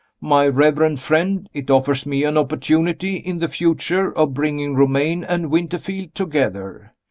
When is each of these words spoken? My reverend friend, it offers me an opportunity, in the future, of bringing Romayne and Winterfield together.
My 0.19 0.47
reverend 0.47 0.99
friend, 0.99 1.47
it 1.53 1.69
offers 1.69 2.07
me 2.07 2.23
an 2.23 2.35
opportunity, 2.35 3.17
in 3.17 3.37
the 3.37 3.47
future, 3.47 4.11
of 4.17 4.33
bringing 4.33 4.73
Romayne 4.75 5.23
and 5.23 5.51
Winterfield 5.51 6.15
together. 6.15 6.93